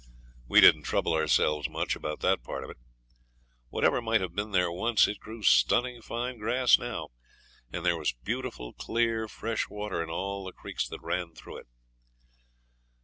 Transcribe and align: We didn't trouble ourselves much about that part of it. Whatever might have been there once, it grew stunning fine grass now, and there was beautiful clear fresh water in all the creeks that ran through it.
We 0.47 0.61
didn't 0.61 0.81
trouble 0.81 1.13
ourselves 1.13 1.69
much 1.69 1.95
about 1.95 2.21
that 2.21 2.41
part 2.41 2.63
of 2.63 2.71
it. 2.71 2.77
Whatever 3.69 4.01
might 4.01 4.19
have 4.19 4.33
been 4.33 4.49
there 4.49 4.71
once, 4.71 5.07
it 5.07 5.19
grew 5.19 5.43
stunning 5.43 6.01
fine 6.01 6.39
grass 6.39 6.79
now, 6.79 7.09
and 7.71 7.85
there 7.85 7.99
was 7.99 8.11
beautiful 8.23 8.73
clear 8.73 9.27
fresh 9.27 9.69
water 9.69 10.01
in 10.01 10.09
all 10.09 10.43
the 10.43 10.53
creeks 10.53 10.87
that 10.87 11.03
ran 11.03 11.35
through 11.35 11.57
it. 11.57 11.67